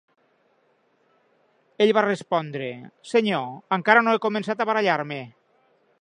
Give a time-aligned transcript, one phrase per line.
[1.85, 2.71] Ell va respondre:
[3.13, 3.47] Senyor,
[3.79, 5.25] encara no he començat a barallar-me!